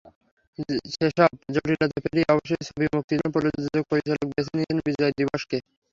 সেসব 0.93 1.11
জটিলতা 1.53 1.85
পেরিয়ে 1.95 2.31
অবশেষে 2.33 2.67
ছবি 2.69 2.85
মুক্তির 2.93 3.19
জন্য 3.19 3.33
প্রযোজক-পরিচালক 3.35 4.27
বেছে 4.29 4.51
নিয়েছেন 4.53 4.77
বিজয় 4.87 5.13
দিবসকে। 5.17 5.57